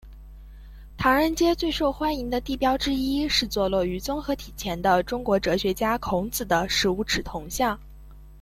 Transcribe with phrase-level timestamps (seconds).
[0.97, 7.79] 唐人街最受欢迎的地标之一是坐落于综合体前的中国哲学家孔子的十五尺铜像。